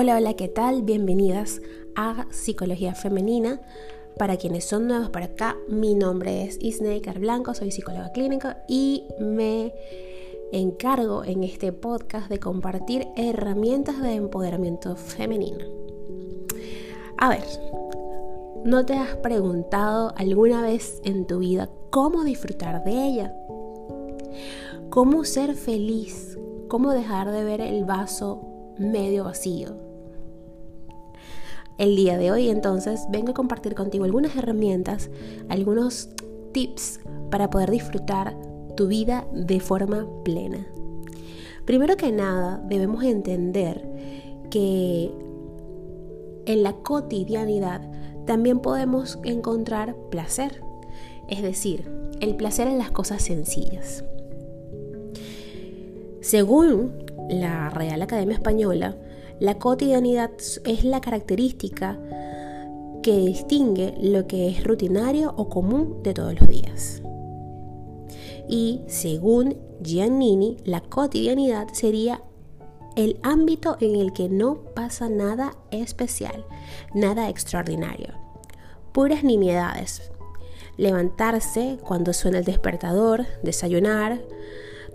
Hola, 0.00 0.14
hola, 0.14 0.34
¿qué 0.34 0.46
tal? 0.46 0.82
Bienvenidas 0.82 1.60
a 1.96 2.28
Psicología 2.30 2.94
Femenina. 2.94 3.60
Para 4.16 4.36
quienes 4.36 4.64
son 4.64 4.86
nuevos 4.86 5.10
para 5.10 5.26
acá, 5.26 5.56
mi 5.68 5.96
nombre 5.96 6.44
es 6.44 6.56
Isnei 6.60 7.00
Blanco, 7.00 7.52
soy 7.52 7.72
psicóloga 7.72 8.12
clínica 8.12 8.62
y 8.68 9.08
me 9.18 9.74
encargo 10.52 11.24
en 11.24 11.42
este 11.42 11.72
podcast 11.72 12.28
de 12.28 12.38
compartir 12.38 13.08
herramientas 13.16 14.00
de 14.00 14.14
empoderamiento 14.14 14.94
femenino. 14.94 15.64
A 17.16 17.30
ver, 17.30 17.42
¿no 18.64 18.86
te 18.86 18.94
has 18.94 19.16
preguntado 19.16 20.14
alguna 20.16 20.62
vez 20.62 21.00
en 21.02 21.26
tu 21.26 21.40
vida 21.40 21.70
cómo 21.90 22.22
disfrutar 22.22 22.84
de 22.84 22.92
ella? 22.92 23.34
¿Cómo 24.90 25.24
ser 25.24 25.56
feliz? 25.56 26.38
¿Cómo 26.68 26.92
dejar 26.92 27.32
de 27.32 27.42
ver 27.42 27.60
el 27.60 27.84
vaso 27.84 28.74
medio 28.78 29.24
vacío? 29.24 29.87
El 31.78 31.94
día 31.94 32.18
de 32.18 32.32
hoy 32.32 32.48
entonces 32.48 33.06
vengo 33.08 33.30
a 33.30 33.34
compartir 33.34 33.76
contigo 33.76 34.04
algunas 34.04 34.34
herramientas, 34.34 35.10
algunos 35.48 36.10
tips 36.50 36.98
para 37.30 37.50
poder 37.50 37.70
disfrutar 37.70 38.36
tu 38.76 38.88
vida 38.88 39.28
de 39.32 39.60
forma 39.60 40.08
plena. 40.24 40.66
Primero 41.66 41.96
que 41.96 42.10
nada, 42.10 42.60
debemos 42.66 43.04
entender 43.04 43.88
que 44.50 45.12
en 46.46 46.62
la 46.64 46.72
cotidianidad 46.72 47.88
también 48.26 48.58
podemos 48.58 49.20
encontrar 49.22 49.94
placer, 50.10 50.64
es 51.28 51.42
decir, 51.42 51.88
el 52.20 52.34
placer 52.34 52.66
en 52.66 52.78
las 52.78 52.90
cosas 52.90 53.22
sencillas. 53.22 54.04
Según 56.22 57.04
la 57.30 57.70
Real 57.70 58.02
Academia 58.02 58.34
Española, 58.34 58.96
la 59.40 59.58
cotidianidad 59.58 60.30
es 60.64 60.84
la 60.84 61.00
característica 61.00 61.98
que 63.02 63.16
distingue 63.18 63.94
lo 64.00 64.26
que 64.26 64.48
es 64.48 64.64
rutinario 64.64 65.32
o 65.36 65.48
común 65.48 66.02
de 66.02 66.14
todos 66.14 66.38
los 66.38 66.48
días. 66.48 67.02
Y 68.48 68.80
según 68.88 69.56
Giannini, 69.82 70.56
la 70.64 70.80
cotidianidad 70.80 71.68
sería 71.72 72.22
el 72.96 73.20
ámbito 73.22 73.76
en 73.80 73.94
el 73.94 74.12
que 74.12 74.28
no 74.28 74.56
pasa 74.74 75.08
nada 75.08 75.56
especial, 75.70 76.44
nada 76.94 77.28
extraordinario. 77.28 78.14
Puras 78.92 79.22
nimiedades. 79.22 80.10
Levantarse 80.76 81.78
cuando 81.82 82.12
suena 82.12 82.38
el 82.38 82.44
despertador, 82.44 83.26
desayunar, 83.42 84.20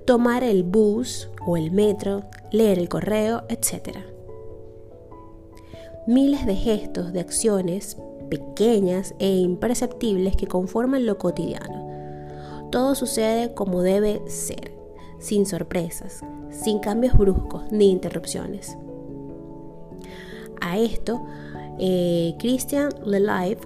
tomar 0.06 0.44
el 0.44 0.64
bus 0.64 1.30
o 1.46 1.56
el 1.56 1.72
metro, 1.72 2.24
leer 2.52 2.80
el 2.80 2.90
correo, 2.90 3.44
etc. 3.50 4.12
Miles 6.08 6.46
de 6.46 6.56
gestos, 6.56 7.14
de 7.14 7.20
acciones 7.20 7.98
pequeñas 8.30 9.16
e 9.20 9.38
imperceptibles 9.38 10.36
que 10.36 10.48
conforman 10.48 11.06
lo 11.06 11.18
cotidiano 11.18 11.84
todo 12.73 12.96
sucede 12.96 13.54
como 13.54 13.84
debe 13.84 14.24
ser, 14.26 14.76
sin 15.20 15.46
sorpresas, 15.46 16.22
sin 16.50 16.80
cambios 16.80 17.16
bruscos 17.16 17.72
ni 17.72 17.92
interrupciones. 17.92 18.76
A 20.59 20.80
esto, 20.80 21.24
eh, 21.78 22.34
Christian 22.40 22.90
Lelive 23.06 23.59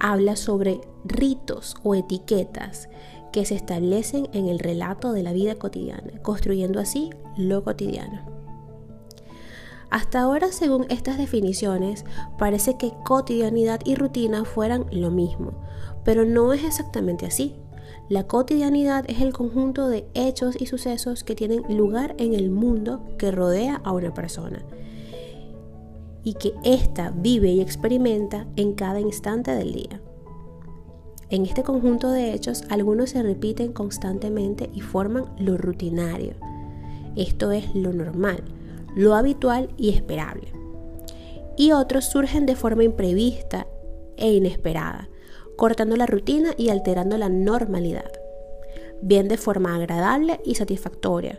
habla 0.00 0.36
sobre 0.36 0.80
ritos 1.04 1.74
o 1.82 1.94
etiquetas 1.94 2.88
que 3.30 3.44
se 3.44 3.56
establecen 3.56 4.26
en 4.32 4.48
el 4.48 4.58
relato 4.58 5.12
de 5.12 5.22
la 5.22 5.34
vida 5.34 5.56
cotidiana, 5.56 6.22
construyendo 6.22 6.80
así 6.80 7.10
lo 7.36 7.62
cotidiano. 7.62 8.35
Hasta 9.90 10.20
ahora, 10.20 10.50
según 10.52 10.86
estas 10.88 11.16
definiciones, 11.16 12.04
parece 12.38 12.76
que 12.76 12.92
cotidianidad 13.04 13.80
y 13.84 13.94
rutina 13.94 14.44
fueran 14.44 14.86
lo 14.90 15.10
mismo, 15.10 15.52
pero 16.04 16.24
no 16.24 16.52
es 16.52 16.64
exactamente 16.64 17.26
así. 17.26 17.54
La 18.08 18.26
cotidianidad 18.26 19.04
es 19.08 19.20
el 19.20 19.32
conjunto 19.32 19.88
de 19.88 20.06
hechos 20.14 20.56
y 20.60 20.66
sucesos 20.66 21.24
que 21.24 21.34
tienen 21.34 21.62
lugar 21.76 22.14
en 22.18 22.34
el 22.34 22.50
mundo 22.50 23.04
que 23.18 23.30
rodea 23.30 23.80
a 23.84 23.92
una 23.92 24.14
persona 24.14 24.64
y 26.22 26.34
que 26.34 26.54
ésta 26.64 27.12
vive 27.14 27.50
y 27.50 27.60
experimenta 27.60 28.46
en 28.56 28.74
cada 28.74 29.00
instante 29.00 29.52
del 29.52 29.72
día. 29.72 30.00
En 31.30 31.46
este 31.46 31.62
conjunto 31.62 32.10
de 32.10 32.34
hechos, 32.34 32.62
algunos 32.68 33.10
se 33.10 33.22
repiten 33.22 33.72
constantemente 33.72 34.70
y 34.72 34.80
forman 34.80 35.26
lo 35.38 35.56
rutinario. 35.56 36.34
Esto 37.16 37.52
es 37.52 37.74
lo 37.74 37.92
normal, 37.92 38.42
lo 38.96 39.14
habitual 39.14 39.68
y 39.76 39.90
esperable. 39.90 40.48
Y 41.56 41.70
otros 41.72 42.06
surgen 42.06 42.46
de 42.46 42.56
forma 42.56 42.82
imprevista 42.82 43.68
e 44.16 44.32
inesperada, 44.32 45.08
cortando 45.56 45.96
la 45.96 46.06
rutina 46.06 46.54
y 46.56 46.70
alterando 46.70 47.16
la 47.18 47.28
normalidad, 47.28 48.10
bien 49.02 49.28
de 49.28 49.36
forma 49.36 49.76
agradable 49.76 50.40
y 50.44 50.56
satisfactoria 50.56 51.38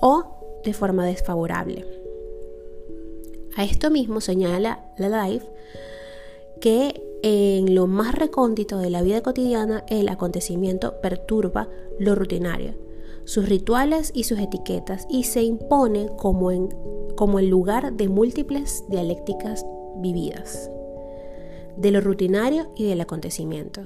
o 0.00 0.60
de 0.64 0.74
forma 0.74 1.06
desfavorable. 1.06 1.84
A 3.56 3.64
esto 3.64 3.90
mismo 3.90 4.20
señala 4.20 4.84
la 4.96 5.26
Life 5.26 5.46
que 6.60 7.02
en 7.22 7.74
lo 7.74 7.86
más 7.86 8.14
recóndito 8.14 8.78
de 8.78 8.90
la 8.90 9.02
vida 9.02 9.22
cotidiana 9.22 9.84
el 9.88 10.08
acontecimiento 10.08 11.00
perturba 11.00 11.68
lo 11.98 12.14
rutinario, 12.14 12.74
sus 13.24 13.48
rituales 13.48 14.10
y 14.14 14.24
sus 14.24 14.38
etiquetas 14.38 15.06
y 15.08 15.24
se 15.24 15.42
impone 15.42 16.08
como, 16.16 16.50
en, 16.50 16.68
como 17.16 17.38
el 17.38 17.48
lugar 17.48 17.92
de 17.92 18.08
múltiples 18.08 18.84
dialécticas 18.88 19.64
vividas 19.96 20.70
de 21.76 21.90
lo 21.90 22.00
rutinario 22.00 22.70
y 22.76 22.84
del 22.84 23.00
acontecimiento. 23.00 23.82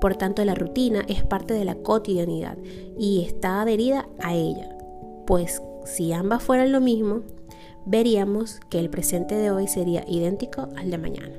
Por 0.00 0.16
tanto, 0.16 0.44
la 0.44 0.54
rutina 0.54 1.04
es 1.08 1.24
parte 1.24 1.54
de 1.54 1.64
la 1.64 1.76
cotidianidad 1.76 2.58
y 2.98 3.24
está 3.24 3.62
adherida 3.62 4.08
a 4.20 4.34
ella, 4.34 4.76
pues 5.26 5.62
si 5.84 6.12
ambas 6.12 6.42
fueran 6.42 6.72
lo 6.72 6.80
mismo, 6.80 7.22
veríamos 7.86 8.60
que 8.70 8.80
el 8.80 8.90
presente 8.90 9.34
de 9.34 9.50
hoy 9.50 9.68
sería 9.68 10.04
idéntico 10.08 10.68
al 10.76 10.90
de 10.90 10.98
mañana. 10.98 11.34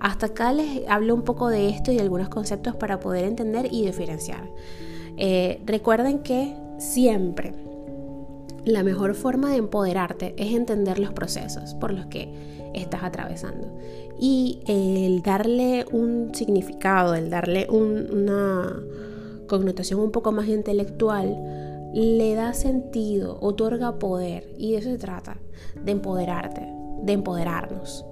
Hasta 0.00 0.26
acá 0.26 0.52
les 0.52 0.88
hablo 0.88 1.14
un 1.14 1.22
poco 1.22 1.48
de 1.48 1.68
esto 1.70 1.90
y 1.90 1.98
algunos 1.98 2.28
conceptos 2.28 2.76
para 2.76 3.00
poder 3.00 3.24
entender 3.24 3.68
y 3.70 3.84
diferenciar. 3.84 4.48
Eh, 5.18 5.60
recuerden 5.66 6.20
que 6.20 6.54
siempre 6.78 7.52
la 8.64 8.82
mejor 8.82 9.14
forma 9.14 9.50
de 9.50 9.56
empoderarte 9.56 10.34
es 10.36 10.54
entender 10.54 10.98
los 10.98 11.12
procesos 11.12 11.74
por 11.74 11.92
los 11.92 12.06
que 12.06 12.28
estás 12.74 13.02
atravesando. 13.02 13.76
Y 14.20 14.60
el 14.66 15.22
darle 15.22 15.86
un 15.90 16.34
significado, 16.34 17.14
el 17.14 17.30
darle 17.30 17.66
una 17.70 18.80
connotación 19.46 20.00
un 20.00 20.10
poco 20.10 20.32
más 20.32 20.48
intelectual, 20.48 21.36
le 21.94 22.34
da 22.34 22.52
sentido, 22.52 23.38
otorga 23.40 23.98
poder. 23.98 24.52
Y 24.58 24.72
de 24.72 24.78
eso 24.78 24.90
se 24.90 24.98
trata, 24.98 25.38
de 25.82 25.92
empoderarte, 25.92 26.68
de 27.02 27.12
empoderarnos. 27.12 28.04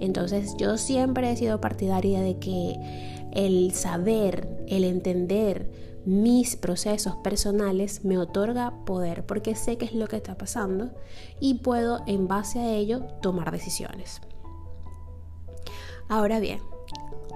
Entonces 0.00 0.54
yo 0.58 0.76
siempre 0.76 1.30
he 1.30 1.36
sido 1.36 1.60
partidaria 1.60 2.20
de 2.20 2.36
que 2.38 2.76
el 3.32 3.72
saber, 3.72 4.46
el 4.68 4.84
entender, 4.84 5.70
mis 6.04 6.56
procesos 6.56 7.16
personales 7.16 8.04
me 8.04 8.18
otorga 8.18 8.72
poder 8.84 9.24
porque 9.24 9.54
sé 9.54 9.78
qué 9.78 9.84
es 9.84 9.94
lo 9.94 10.08
que 10.08 10.16
está 10.16 10.36
pasando 10.36 10.90
y 11.40 11.54
puedo 11.54 12.00
en 12.06 12.28
base 12.28 12.58
a 12.58 12.72
ello 12.72 13.02
tomar 13.20 13.50
decisiones. 13.52 14.20
Ahora 16.08 16.40
bien, 16.40 16.60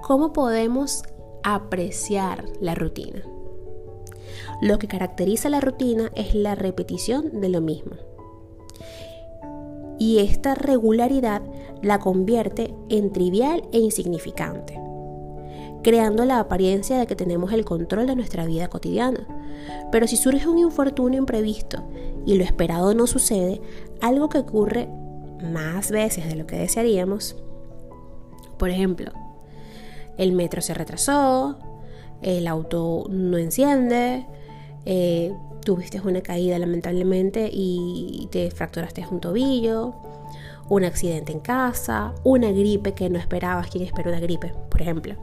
¿cómo 0.02 0.32
podemos 0.32 1.02
apreciar 1.44 2.44
la 2.60 2.74
rutina? 2.74 3.22
Lo 4.60 4.78
que 4.78 4.88
caracteriza 4.88 5.48
la 5.48 5.60
rutina 5.60 6.10
es 6.14 6.34
la 6.34 6.54
repetición 6.54 7.40
de 7.40 7.48
lo 7.48 7.60
mismo. 7.60 7.96
Y 9.98 10.18
esta 10.18 10.54
regularidad 10.54 11.42
la 11.82 12.00
convierte 12.00 12.74
en 12.88 13.12
trivial 13.12 13.62
e 13.72 13.78
insignificante 13.78 14.85
creando 15.86 16.24
la 16.24 16.40
apariencia 16.40 16.98
de 16.98 17.06
que 17.06 17.14
tenemos 17.14 17.52
el 17.52 17.64
control 17.64 18.08
de 18.08 18.16
nuestra 18.16 18.44
vida 18.44 18.66
cotidiana. 18.66 19.24
Pero 19.92 20.08
si 20.08 20.16
surge 20.16 20.48
un 20.48 20.58
infortunio 20.58 21.20
imprevisto 21.20 21.84
y 22.26 22.34
lo 22.34 22.42
esperado 22.42 22.92
no 22.92 23.06
sucede, 23.06 23.60
algo 24.00 24.28
que 24.28 24.38
ocurre 24.38 24.88
más 25.52 25.92
veces 25.92 26.26
de 26.26 26.34
lo 26.34 26.44
que 26.44 26.56
desearíamos, 26.56 27.36
por 28.58 28.70
ejemplo, 28.70 29.12
el 30.18 30.32
metro 30.32 30.60
se 30.60 30.74
retrasó, 30.74 31.56
el 32.20 32.48
auto 32.48 33.06
no 33.08 33.38
enciende, 33.38 34.26
eh, 34.86 35.32
tuviste 35.64 36.00
una 36.00 36.20
caída 36.20 36.58
lamentablemente 36.58 37.48
y 37.52 38.26
te 38.32 38.50
fracturaste 38.50 39.06
un 39.08 39.20
tobillo, 39.20 39.94
un 40.68 40.82
accidente 40.82 41.30
en 41.30 41.38
casa, 41.38 42.12
una 42.24 42.50
gripe 42.50 42.92
que 42.92 43.08
no 43.08 43.20
esperabas, 43.20 43.70
¿quién 43.70 43.84
esperó 43.84 44.10
una 44.10 44.18
gripe? 44.18 44.52
Por 44.68 44.82
ejemplo. 44.82 45.14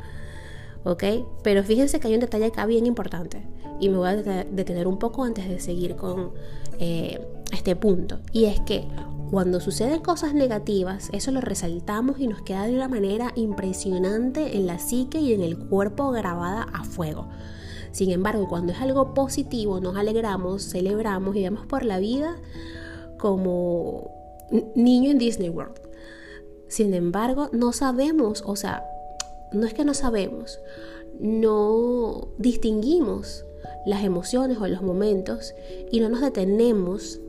¿Ok? 0.83 1.03
Pero 1.43 1.63
fíjense 1.63 1.99
que 1.99 2.07
hay 2.07 2.13
un 2.13 2.19
detalle 2.19 2.45
acá 2.45 2.65
bien 2.65 2.85
importante 2.85 3.43
y 3.79 3.89
me 3.89 3.97
voy 3.97 4.09
a 4.09 4.15
detener 4.15 4.87
un 4.87 4.99
poco 4.99 5.23
antes 5.23 5.47
de 5.49 5.59
seguir 5.59 5.95
con 5.95 6.31
eh, 6.79 7.25
este 7.51 7.75
punto. 7.75 8.19
Y 8.31 8.45
es 8.45 8.59
que 8.61 8.87
cuando 9.31 9.59
suceden 9.59 10.01
cosas 10.01 10.33
negativas, 10.33 11.09
eso 11.11 11.31
lo 11.31 11.41
resaltamos 11.41 12.19
y 12.19 12.27
nos 12.27 12.41
queda 12.43 12.67
de 12.67 12.75
una 12.75 12.87
manera 12.87 13.31
impresionante 13.35 14.57
en 14.57 14.67
la 14.67 14.79
psique 14.79 15.19
y 15.19 15.33
en 15.33 15.41
el 15.41 15.57
cuerpo 15.57 16.11
grabada 16.11 16.63
a 16.71 16.83
fuego. 16.83 17.29
Sin 17.91 18.11
embargo, 18.11 18.47
cuando 18.47 18.73
es 18.73 18.81
algo 18.81 19.13
positivo, 19.13 19.79
nos 19.79 19.95
alegramos, 19.95 20.63
celebramos 20.63 21.35
y 21.35 21.43
vamos 21.43 21.65
por 21.65 21.83
la 21.83 21.99
vida 21.99 22.35
como 23.17 24.11
niño 24.75 25.11
en 25.11 25.17
Disney 25.17 25.49
World. 25.49 25.79
Sin 26.67 26.93
embargo, 26.93 27.49
no 27.53 27.71
sabemos, 27.71 28.43
o 28.45 28.55
sea, 28.55 28.83
no 29.53 29.65
es 29.65 29.73
que 29.73 29.85
no 29.85 29.93
sabemos, 29.93 30.59
no 31.19 32.29
distinguimos 32.37 33.45
las 33.85 34.03
emociones 34.03 34.57
o 34.59 34.67
los 34.67 34.81
momentos 34.81 35.53
y 35.91 35.99
no 35.99 36.09
nos 36.09 36.21
detenemos 36.21 37.19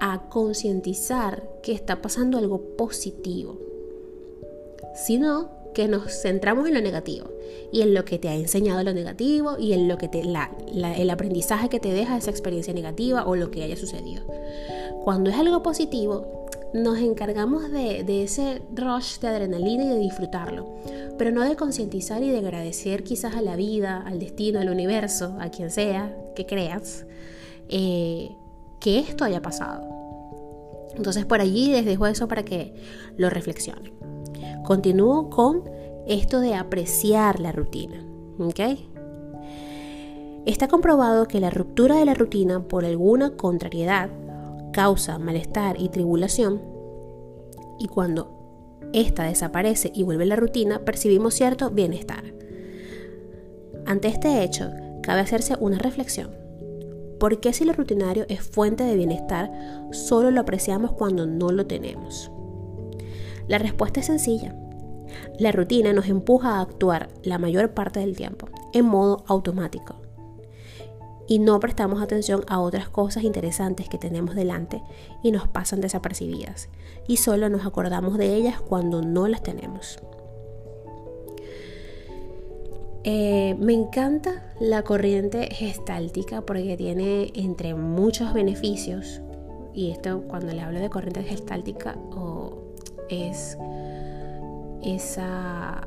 a 0.00 0.28
concientizar 0.28 1.48
que 1.62 1.72
está 1.72 2.02
pasando 2.02 2.38
algo 2.38 2.76
positivo, 2.76 3.58
sino 4.94 5.50
que 5.74 5.88
nos 5.88 6.22
centramos 6.22 6.66
en 6.68 6.74
lo 6.74 6.80
negativo 6.80 7.26
y 7.70 7.82
en 7.82 7.92
lo 7.92 8.04
que 8.04 8.18
te 8.18 8.28
ha 8.28 8.34
enseñado 8.34 8.82
lo 8.82 8.94
negativo 8.94 9.58
y 9.58 9.72
en 9.72 9.88
lo 9.88 9.98
que 9.98 10.08
te, 10.08 10.22
el 10.22 11.10
aprendizaje 11.10 11.68
que 11.68 11.80
te 11.80 11.92
deja 11.92 12.16
esa 12.16 12.30
experiencia 12.30 12.72
negativa 12.72 13.26
o 13.26 13.36
lo 13.36 13.50
que 13.50 13.62
haya 13.62 13.76
sucedido. 13.76 14.24
Cuando 15.04 15.30
es 15.30 15.36
algo 15.36 15.62
positivo, 15.62 16.35
nos 16.76 16.98
encargamos 16.98 17.70
de, 17.70 18.22
ese 18.22 18.62
rush 18.74 19.18
de 19.18 19.28
adrenalina 19.28 19.84
y 19.84 19.88
de 19.88 19.98
disfrutarlo, 19.98 20.66
pero 21.18 21.30
no 21.30 21.42
de 21.42 21.56
concientizar 21.56 22.22
y 22.22 22.30
de 22.30 22.38
agradecer 22.38 23.02
quizás 23.02 23.34
a 23.34 23.42
la 23.42 23.56
vida, 23.56 24.02
al 24.06 24.18
destino, 24.18 24.60
al 24.60 24.68
universo, 24.68 25.36
a 25.40 25.50
quien 25.50 25.70
sea 25.70 26.14
que 26.34 26.46
creas, 26.46 27.06
eh, 27.68 28.30
que 28.80 28.98
esto 28.98 29.24
haya 29.24 29.42
pasado. 29.42 29.88
Entonces 30.96 31.24
por 31.24 31.40
allí 31.40 31.70
les 31.70 31.84
dejo 31.84 32.06
eso 32.06 32.28
para 32.28 32.44
que 32.44 32.74
lo 33.16 33.30
reflexionen. 33.30 33.92
Continúo 34.64 35.30
con 35.30 35.64
esto 36.06 36.40
de 36.40 36.54
apreciar 36.54 37.40
la 37.40 37.52
rutina. 37.52 38.04
Está 40.44 40.68
comprobado 40.68 41.26
que 41.26 41.40
la 41.40 41.50
ruptura 41.50 41.96
de 41.96 42.04
la 42.04 42.14
rutina 42.14 42.60
por 42.60 42.84
alguna 42.84 43.30
contrariedad 43.30 44.10
causa 44.76 45.18
malestar 45.18 45.80
y 45.80 45.88
tribulación 45.88 46.60
y 47.78 47.88
cuando 47.88 48.78
esta 48.92 49.24
desaparece 49.24 49.90
y 49.94 50.02
vuelve 50.02 50.26
la 50.26 50.36
rutina 50.36 50.80
percibimos 50.80 51.32
cierto 51.32 51.70
bienestar. 51.70 52.34
Ante 53.86 54.08
este 54.08 54.44
hecho, 54.44 54.70
cabe 55.02 55.20
hacerse 55.20 55.56
una 55.58 55.78
reflexión. 55.78 56.36
¿Por 57.18 57.40
qué 57.40 57.54
si 57.54 57.64
lo 57.64 57.72
rutinario 57.72 58.26
es 58.28 58.42
fuente 58.42 58.84
de 58.84 58.96
bienestar, 58.96 59.50
solo 59.92 60.30
lo 60.30 60.42
apreciamos 60.42 60.92
cuando 60.92 61.24
no 61.24 61.52
lo 61.52 61.66
tenemos? 61.66 62.30
La 63.48 63.56
respuesta 63.56 64.00
es 64.00 64.06
sencilla. 64.06 64.54
La 65.38 65.52
rutina 65.52 65.94
nos 65.94 66.06
empuja 66.06 66.56
a 66.56 66.60
actuar 66.60 67.08
la 67.22 67.38
mayor 67.38 67.70
parte 67.70 68.00
del 68.00 68.14
tiempo 68.14 68.50
en 68.74 68.84
modo 68.84 69.24
automático 69.26 70.05
y 71.28 71.38
no 71.38 71.58
prestamos 71.60 72.02
atención 72.02 72.44
a 72.48 72.60
otras 72.60 72.88
cosas 72.88 73.24
interesantes 73.24 73.88
que 73.88 73.98
tenemos 73.98 74.34
delante 74.34 74.82
y 75.22 75.32
nos 75.32 75.48
pasan 75.48 75.80
desapercibidas 75.80 76.68
y 77.08 77.16
solo 77.16 77.48
nos 77.48 77.66
acordamos 77.66 78.18
de 78.18 78.34
ellas 78.34 78.60
cuando 78.60 79.02
no 79.02 79.28
las 79.28 79.42
tenemos. 79.42 79.98
Eh, 83.04 83.54
me 83.60 83.72
encanta 83.72 84.52
la 84.58 84.82
corriente 84.82 85.48
gestáltica 85.52 86.40
porque 86.40 86.76
tiene 86.76 87.30
entre 87.34 87.74
muchos 87.74 88.34
beneficios 88.34 89.20
y 89.74 89.90
esto 89.90 90.22
cuando 90.26 90.52
le 90.52 90.60
hablo 90.60 90.80
de 90.80 90.90
corriente 90.90 91.22
gestáltica 91.22 91.96
o 92.16 92.72
es 93.08 93.56
esa, 94.82 95.86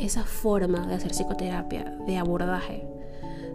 esa 0.00 0.24
forma 0.24 0.86
de 0.88 0.94
hacer 0.94 1.12
psicoterapia, 1.12 1.96
de 2.04 2.16
abordaje 2.16 2.84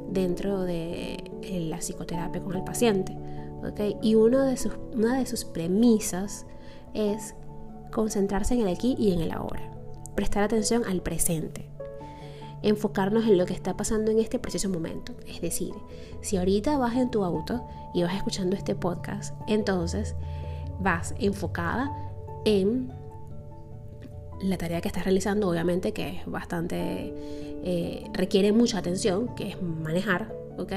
dentro 0.09 0.63
de 0.63 1.23
la 1.69 1.77
psicoterapia 1.77 2.41
con 2.41 2.55
el 2.55 2.63
paciente. 2.63 3.15
Y 4.01 4.15
una 4.15 4.45
de, 4.45 4.57
sus, 4.57 4.73
una 4.93 5.17
de 5.17 5.25
sus 5.25 5.43
premisas 5.45 6.45
es 6.93 7.35
concentrarse 7.91 8.53
en 8.53 8.61
el 8.61 8.67
aquí 8.67 8.95
y 8.99 9.11
en 9.11 9.21
el 9.21 9.31
ahora, 9.31 9.71
prestar 10.15 10.43
atención 10.43 10.83
al 10.85 11.01
presente, 11.01 11.69
enfocarnos 12.61 13.25
en 13.25 13.37
lo 13.37 13.45
que 13.45 13.53
está 13.53 13.75
pasando 13.75 14.11
en 14.11 14.19
este 14.19 14.37
preciso 14.37 14.69
momento. 14.69 15.13
Es 15.27 15.41
decir, 15.41 15.73
si 16.21 16.37
ahorita 16.37 16.77
vas 16.77 16.95
en 16.95 17.09
tu 17.09 17.23
auto 17.23 17.65
y 17.93 18.03
vas 18.03 18.15
escuchando 18.15 18.55
este 18.55 18.75
podcast, 18.75 19.33
entonces 19.47 20.15
vas 20.79 21.15
enfocada 21.19 21.91
en 22.43 22.91
la 24.41 24.57
tarea 24.57 24.81
que 24.81 24.87
estás 24.87 25.03
realizando, 25.03 25.49
obviamente 25.49 25.93
que 25.93 26.17
es 26.17 26.25
bastante, 26.25 27.13
eh, 27.63 28.09
requiere 28.13 28.51
mucha 28.51 28.77
atención, 28.77 29.33
que 29.35 29.49
es 29.49 29.61
manejar, 29.61 30.33
¿ok? 30.57 30.73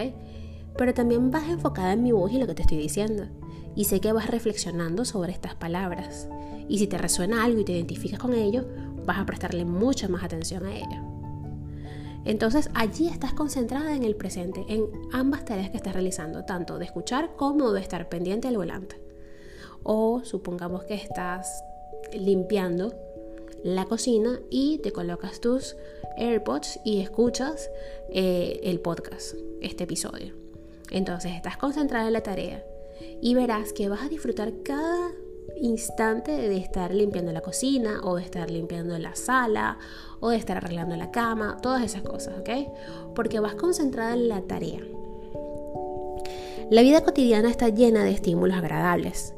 Pero 0.76 0.94
también 0.94 1.30
vas 1.30 1.48
enfocada 1.48 1.92
en 1.92 2.02
mi 2.02 2.12
voz 2.12 2.32
y 2.32 2.38
lo 2.38 2.46
que 2.46 2.54
te 2.54 2.62
estoy 2.62 2.78
diciendo. 2.78 3.24
Y 3.74 3.84
sé 3.84 4.00
que 4.00 4.12
vas 4.12 4.30
reflexionando 4.30 5.04
sobre 5.04 5.32
estas 5.32 5.54
palabras. 5.54 6.28
Y 6.68 6.78
si 6.78 6.86
te 6.86 6.98
resuena 6.98 7.44
algo 7.44 7.60
y 7.60 7.64
te 7.64 7.72
identificas 7.72 8.18
con 8.18 8.34
ello, 8.34 8.66
vas 9.04 9.18
a 9.18 9.26
prestarle 9.26 9.64
mucha 9.64 10.08
más 10.08 10.22
atención 10.22 10.66
a 10.66 10.76
ello. 10.76 11.08
Entonces 12.24 12.68
allí 12.74 13.08
estás 13.08 13.32
concentrada 13.32 13.94
en 13.94 14.04
el 14.04 14.14
presente, 14.14 14.64
en 14.68 14.84
ambas 15.12 15.44
tareas 15.44 15.70
que 15.70 15.78
estás 15.78 15.94
realizando, 15.94 16.44
tanto 16.44 16.78
de 16.78 16.84
escuchar 16.84 17.36
como 17.36 17.72
de 17.72 17.80
estar 17.80 18.08
pendiente 18.08 18.48
del 18.48 18.58
volante. 18.58 19.00
O 19.82 20.22
supongamos 20.24 20.84
que 20.84 20.94
estás 20.94 21.64
limpiando 22.12 22.92
la 23.62 23.84
cocina 23.84 24.40
y 24.50 24.78
te 24.78 24.92
colocas 24.92 25.40
tus 25.40 25.76
AirPods 26.16 26.80
y 26.84 27.00
escuchas 27.00 27.70
eh, 28.10 28.60
el 28.64 28.80
podcast, 28.80 29.34
este 29.60 29.84
episodio. 29.84 30.34
Entonces 30.90 31.32
estás 31.32 31.56
concentrada 31.56 32.06
en 32.06 32.12
la 32.12 32.22
tarea 32.22 32.64
y 33.20 33.34
verás 33.34 33.72
que 33.72 33.88
vas 33.88 34.02
a 34.02 34.08
disfrutar 34.08 34.52
cada 34.62 35.10
instante 35.60 36.32
de 36.32 36.56
estar 36.56 36.94
limpiando 36.94 37.32
la 37.32 37.40
cocina 37.40 38.00
o 38.04 38.16
de 38.16 38.22
estar 38.22 38.50
limpiando 38.50 38.98
la 38.98 39.14
sala 39.14 39.78
o 40.20 40.30
de 40.30 40.36
estar 40.36 40.58
arreglando 40.58 40.96
la 40.96 41.10
cama, 41.10 41.58
todas 41.62 41.82
esas 41.82 42.02
cosas, 42.02 42.38
¿ok? 42.38 42.50
Porque 43.14 43.40
vas 43.40 43.54
concentrada 43.54 44.14
en 44.14 44.28
la 44.28 44.42
tarea. 44.42 44.80
La 46.70 46.82
vida 46.82 47.02
cotidiana 47.02 47.50
está 47.50 47.70
llena 47.70 48.04
de 48.04 48.10
estímulos 48.10 48.56
agradables 48.56 49.34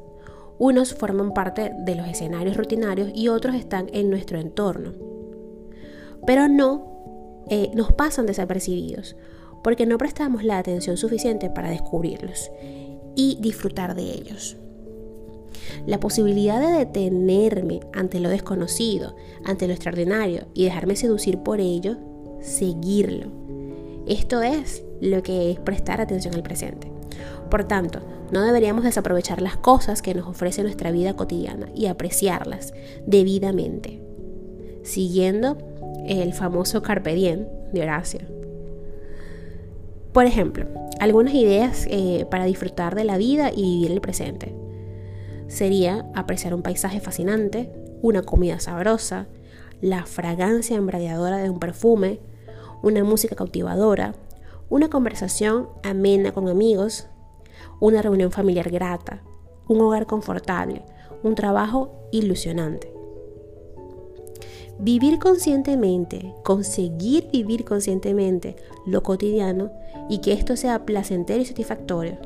unos 0.60 0.94
forman 0.94 1.32
parte 1.32 1.72
de 1.74 1.94
los 1.94 2.06
escenarios 2.06 2.56
rutinarios 2.56 3.10
y 3.14 3.28
otros 3.28 3.54
están 3.54 3.88
en 3.94 4.10
nuestro 4.10 4.38
entorno. 4.38 4.92
Pero 6.26 6.48
no 6.48 7.42
eh, 7.48 7.70
nos 7.74 7.92
pasan 7.92 8.26
desapercibidos 8.26 9.16
porque 9.64 9.86
no 9.86 9.96
prestamos 9.96 10.44
la 10.44 10.58
atención 10.58 10.98
suficiente 10.98 11.48
para 11.48 11.70
descubrirlos 11.70 12.50
y 13.16 13.38
disfrutar 13.40 13.94
de 13.94 14.02
ellos. 14.02 14.58
La 15.86 15.98
posibilidad 15.98 16.60
de 16.60 16.78
detenerme 16.78 17.80
ante 17.94 18.20
lo 18.20 18.28
desconocido, 18.28 19.16
ante 19.46 19.66
lo 19.66 19.72
extraordinario 19.72 20.46
y 20.52 20.64
dejarme 20.64 20.94
seducir 20.94 21.38
por 21.38 21.60
ello, 21.60 21.96
seguirlo. 22.42 23.32
Esto 24.06 24.42
es 24.42 24.84
lo 25.00 25.22
que 25.22 25.52
es 25.52 25.58
prestar 25.58 26.02
atención 26.02 26.34
al 26.34 26.42
presente. 26.42 26.92
Por 27.50 27.64
tanto, 27.64 28.00
no 28.30 28.42
deberíamos 28.42 28.84
desaprovechar 28.84 29.42
las 29.42 29.56
cosas 29.56 30.02
que 30.02 30.14
nos 30.14 30.26
ofrece 30.26 30.62
nuestra 30.62 30.90
vida 30.90 31.14
cotidiana 31.14 31.68
y 31.74 31.86
apreciarlas 31.86 32.72
debidamente, 33.06 34.02
siguiendo 34.82 35.58
el 36.06 36.32
famoso 36.32 36.82
carpe 36.82 37.14
diem 37.14 37.46
de 37.72 37.82
Horacio. 37.82 38.20
Por 40.12 40.26
ejemplo, 40.26 40.66
algunas 40.98 41.34
ideas 41.34 41.86
eh, 41.88 42.26
para 42.30 42.44
disfrutar 42.44 42.94
de 42.94 43.04
la 43.04 43.16
vida 43.16 43.50
y 43.54 43.62
vivir 43.62 43.92
el 43.92 44.00
presente. 44.00 44.54
Sería 45.46 46.06
apreciar 46.14 46.54
un 46.54 46.62
paisaje 46.62 47.00
fascinante, 47.00 47.72
una 48.02 48.22
comida 48.22 48.60
sabrosa, 48.60 49.26
la 49.80 50.04
fragancia 50.04 50.76
embriagadora 50.76 51.38
de 51.38 51.50
un 51.50 51.58
perfume, 51.58 52.20
una 52.82 53.02
música 53.04 53.34
cautivadora, 53.34 54.14
una 54.68 54.88
conversación 54.88 55.68
amena 55.82 56.32
con 56.32 56.48
amigos, 56.48 57.08
una 57.80 58.02
reunión 58.02 58.30
familiar 58.30 58.70
grata, 58.70 59.22
un 59.66 59.80
hogar 59.80 60.06
confortable, 60.06 60.84
un 61.22 61.34
trabajo 61.34 61.90
ilusionante. 62.12 62.92
Vivir 64.78 65.18
conscientemente, 65.18 66.34
conseguir 66.42 67.28
vivir 67.30 67.64
conscientemente 67.64 68.56
lo 68.86 69.02
cotidiano 69.02 69.70
y 70.08 70.18
que 70.18 70.32
esto 70.32 70.56
sea 70.56 70.86
placentero 70.86 71.42
y 71.42 71.44
satisfactorio 71.44 72.18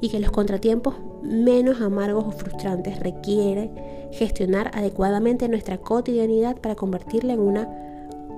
y 0.00 0.08
que 0.08 0.20
los 0.20 0.30
contratiempos 0.30 0.94
menos 1.22 1.80
amargos 1.80 2.24
o 2.26 2.30
frustrantes 2.30 3.00
requiere 3.00 3.70
gestionar 4.12 4.70
adecuadamente 4.74 5.48
nuestra 5.48 5.78
cotidianidad 5.78 6.56
para 6.60 6.76
convertirla 6.76 7.32
en 7.32 7.40
una 7.40 7.68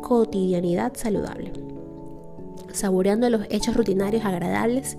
cotidianidad 0.03 0.93
saludable. 0.95 1.53
Saboreando 2.79 3.29
los 3.31 3.43
hechos 3.51 3.77
rutinarios 3.77 4.25
agradables 4.25 4.97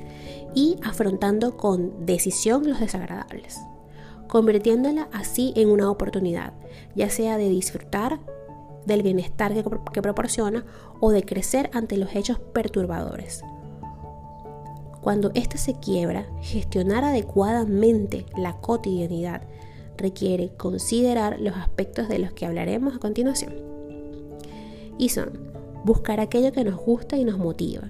y 0.53 0.77
afrontando 0.83 1.57
con 1.57 2.05
decisión 2.05 2.67
los 2.67 2.79
desagradables, 2.79 3.59
convirtiéndola 4.27 5.07
así 5.11 5.53
en 5.55 5.69
una 5.69 5.89
oportunidad, 5.89 6.53
ya 6.95 7.09
sea 7.09 7.37
de 7.37 7.49
disfrutar 7.49 8.19
del 8.85 9.03
bienestar 9.03 9.53
que, 9.53 10.01
proporciona 10.01 10.65
o 10.99 11.11
de 11.11 11.23
crecer 11.23 11.69
ante 11.73 11.97
los 11.97 12.15
hechos 12.15 12.39
perturbadores. 12.39 13.43
Cuando 15.01 15.31
ésta 15.33 15.57
se 15.57 15.75
quiebra, 15.79 16.27
gestionar 16.41 17.05
adecuadamente 17.05 18.25
la 18.37 18.57
cotidianidad 18.57 19.43
requiere 19.97 20.49
considerar 20.55 21.39
los 21.39 21.55
aspectos 21.55 22.09
de 22.09 22.19
los 22.19 22.33
que 22.33 22.45
hablaremos 22.45 22.95
a 22.95 22.99
continuación. 22.99 23.53
Y 24.97 25.09
son 25.09 25.48
buscar 25.83 26.19
aquello 26.19 26.51
que 26.51 26.63
nos 26.63 26.79
gusta 26.79 27.17
y 27.17 27.23
nos 27.23 27.37
motiva. 27.37 27.89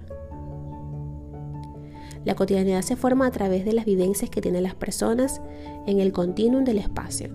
La 2.26 2.36
cotidianidad 2.36 2.82
se 2.82 2.96
forma 2.96 3.26
a 3.26 3.32
través 3.32 3.66
de 3.66 3.74
las 3.74 3.86
vivencias 3.86 4.30
que 4.30 4.42
tienen 4.42 4.64
las 4.64 4.76
personas 4.76 5.42
en 5.88 6.00
el 6.00 6.12
continuum 6.12 6.64
del 6.64 6.78
espacio 6.78 7.30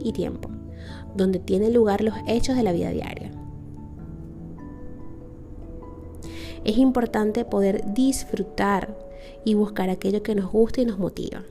y 0.00 0.12
tiempo, 0.12 0.48
donde 1.16 1.40
tienen 1.40 1.74
lugar 1.74 2.02
los 2.02 2.14
hechos 2.26 2.56
de 2.56 2.62
la 2.62 2.72
vida 2.72 2.90
diaria. 2.90 3.32
Es 6.64 6.78
importante 6.78 7.44
poder 7.44 7.92
disfrutar 7.92 8.96
y 9.44 9.54
buscar 9.54 9.90
aquello 9.90 10.22
que 10.22 10.34
nos 10.34 10.50
gusta 10.50 10.80
y 10.80 10.86
nos 10.86 10.98
motiva. 10.98 11.42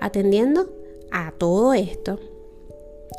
Atendiendo 0.00 0.68
a 1.12 1.32
todo 1.32 1.74
esto, 1.74 2.18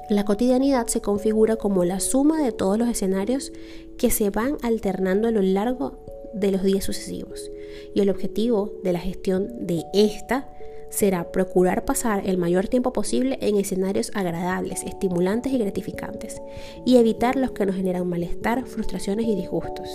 la 0.10 0.26
cotidianidad 0.26 0.88
se 0.88 1.02
configura 1.02 1.56
como 1.56 1.86
la 1.86 2.00
suma 2.00 2.42
de 2.42 2.52
todos 2.52 2.78
los 2.78 2.88
escenarios 2.88 3.52
que 3.98 4.12
se 4.12 4.30
van 4.30 4.58
alternando 4.62 5.28
a 5.28 5.32
lo 5.32 5.42
largo 5.42 6.04
de 6.34 6.52
los 6.52 6.64
días 6.64 6.84
sucesivos. 6.84 7.52
Y 7.94 8.02
el 8.02 8.10
objetivo 8.10 8.74
de 8.84 8.94
la 8.94 9.00
gestión 9.00 9.66
de 9.66 9.84
esta 9.94 10.50
será 10.90 11.32
procurar 11.32 11.86
pasar 11.86 12.28
el 12.28 12.38
mayor 12.38 12.68
tiempo 12.68 12.94
posible 12.94 13.40
en 13.42 13.58
escenarios 13.58 14.12
agradables, 14.14 14.84
estimulantes 14.84 15.52
y 15.52 15.58
gratificantes, 15.58 16.42
y 16.86 16.98
evitar 16.98 17.36
los 17.36 17.52
que 17.52 17.66
nos 17.66 17.76
generan 17.76 18.08
malestar, 18.08 18.66
frustraciones 18.66 19.26
y 19.28 19.36
disgustos. 19.36 19.90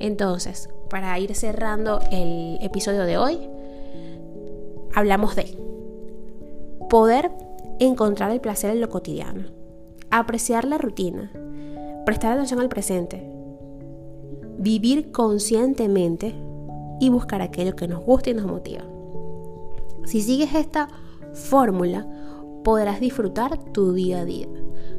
Entonces, 0.00 0.70
para 0.88 1.18
ir 1.18 1.34
cerrando 1.34 2.00
el 2.10 2.58
episodio 2.62 3.04
de 3.04 3.18
hoy, 3.18 3.38
hablamos 4.94 5.36
de 5.36 5.56
poder 6.88 7.30
encontrar 7.78 8.30
el 8.30 8.40
placer 8.40 8.70
en 8.70 8.80
lo 8.80 8.88
cotidiano, 8.88 9.48
apreciar 10.10 10.64
la 10.64 10.78
rutina, 10.78 11.30
prestar 12.04 12.32
atención 12.32 12.60
al 12.60 12.68
presente, 12.68 13.28
vivir 14.58 15.10
conscientemente 15.10 16.34
y 17.00 17.08
buscar 17.08 17.42
aquello 17.42 17.74
que 17.76 17.88
nos 17.88 18.04
gusta 18.04 18.30
y 18.30 18.34
nos 18.34 18.46
motiva. 18.46 18.84
Si 20.04 20.20
sigues 20.20 20.54
esta 20.54 20.88
fórmula, 21.32 22.06
podrás 22.62 23.00
disfrutar 23.00 23.58
tu 23.72 23.92
día 23.92 24.20
a 24.20 24.24
día. 24.24 24.48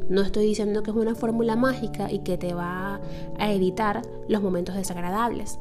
No 0.08 0.22
estoy 0.22 0.46
diciendo 0.46 0.82
que 0.82 0.90
es 0.90 0.96
una 0.96 1.14
fórmula 1.14 1.56
mágica 1.56 2.10
y 2.10 2.20
que 2.20 2.38
te 2.38 2.54
va 2.54 3.00
a 3.38 3.52
evitar 3.52 4.02
los 4.28 4.42
momentos 4.42 4.76
desagradables. 4.76 5.58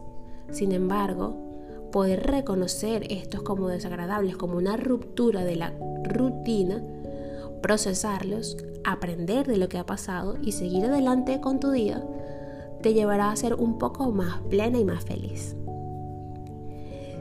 Sin 0.51 0.71
embargo, 0.71 1.54
poder 1.95 2.29
reconocer 2.29 3.09
estos 3.09 3.41
como 3.41 3.69
desagradables, 3.69 4.35
como 4.35 4.57
una 4.57 4.75
ruptura 4.75 5.45
de 5.45 5.55
la 5.55 5.71
rutina, 6.03 6.83
procesarlos, 7.61 8.57
aprender 8.83 9.47
de 9.47 9.55
lo 9.55 9.69
que 9.69 9.77
ha 9.77 9.85
pasado 9.85 10.35
y 10.41 10.51
seguir 10.51 10.83
adelante 10.83 11.39
con 11.39 11.61
tu 11.61 11.71
día, 11.71 12.05
te 12.81 12.93
llevará 12.93 13.31
a 13.31 13.35
ser 13.37 13.53
un 13.53 13.77
poco 13.77 14.11
más 14.11 14.41
plena 14.49 14.77
y 14.77 14.83
más 14.83 15.05
feliz. 15.05 15.55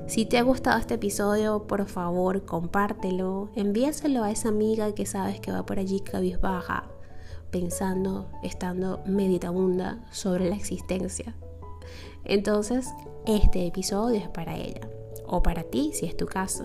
Si 0.08 0.26
te 0.26 0.38
ha 0.38 0.42
gustado 0.42 0.80
este 0.80 0.94
episodio, 0.94 1.68
por 1.68 1.86
favor, 1.86 2.44
compártelo, 2.44 3.50
envíaselo 3.54 4.24
a 4.24 4.32
esa 4.32 4.48
amiga 4.48 4.92
que 4.92 5.06
sabes 5.06 5.38
que 5.38 5.52
va 5.52 5.64
por 5.64 5.78
allí 5.78 6.00
cabizbaja, 6.00 6.88
pensando, 7.52 8.28
estando 8.42 9.04
meditabunda 9.06 10.04
sobre 10.10 10.48
la 10.48 10.56
existencia. 10.56 11.36
Entonces, 12.24 12.88
este 13.26 13.66
episodio 13.66 14.18
es 14.18 14.28
para 14.28 14.56
ella, 14.56 14.88
o 15.26 15.42
para 15.42 15.62
ti 15.62 15.90
si 15.92 16.06
es 16.06 16.16
tu 16.16 16.26
caso. 16.26 16.64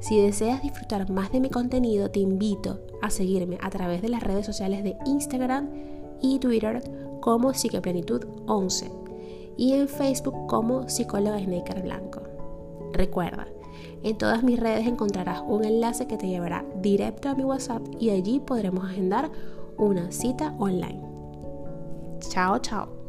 Si 0.00 0.20
deseas 0.20 0.62
disfrutar 0.62 1.10
más 1.10 1.30
de 1.30 1.40
mi 1.40 1.48
contenido, 1.48 2.10
te 2.10 2.20
invito 2.20 2.80
a 3.02 3.10
seguirme 3.10 3.58
a 3.60 3.70
través 3.70 4.02
de 4.02 4.08
las 4.08 4.22
redes 4.22 4.44
sociales 4.44 4.82
de 4.82 4.96
Instagram 5.06 5.70
y 6.20 6.38
Twitter 6.38 6.82
como 7.20 7.54
Psiqueplenitud 7.54 8.24
11 8.46 8.90
y 9.56 9.74
en 9.74 9.88
Facebook 9.88 10.46
como 10.48 10.88
Psicóloga 10.88 11.38
Snaker 11.38 11.82
Blanco. 11.82 12.22
Recuerda, 12.92 13.46
en 14.02 14.18
todas 14.18 14.42
mis 14.42 14.58
redes 14.58 14.86
encontrarás 14.86 15.42
un 15.46 15.64
enlace 15.64 16.06
que 16.06 16.16
te 16.16 16.28
llevará 16.28 16.64
directo 16.80 17.28
a 17.28 17.34
mi 17.34 17.44
WhatsApp 17.44 17.82
y 18.00 18.10
allí 18.10 18.40
podremos 18.40 18.84
agendar 18.84 19.30
una 19.78 20.10
cita 20.10 20.54
online. 20.58 21.02
Chao, 22.20 22.58
chao. 22.58 23.01